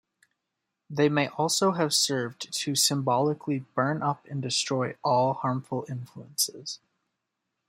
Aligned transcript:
They 0.89 1.09
may 1.09 1.27
also 1.27 1.73
have 1.73 1.93
served 1.93 2.51
to 2.51 2.73
symbolically 2.73 3.59
"burn 3.75 4.01
up 4.01 4.25
and 4.25 4.41
destroy 4.41 4.95
all 5.03 5.33
harmful 5.35 5.85
influences". 5.87 6.79